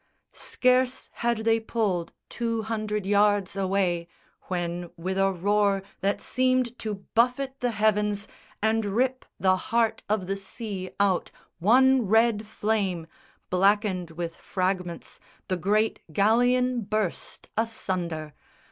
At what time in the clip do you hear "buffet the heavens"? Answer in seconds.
7.13-8.27